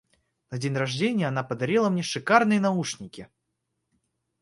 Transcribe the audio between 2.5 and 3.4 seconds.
наушники.